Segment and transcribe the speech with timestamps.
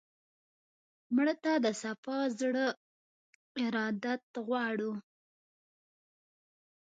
[1.15, 2.65] مړه ته د صفا زړه
[3.63, 4.91] ارادت غواړو